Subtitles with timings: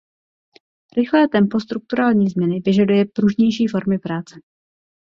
[0.97, 4.35] Rychlé tempo strukturální změny vyžaduje pružnější formy práce.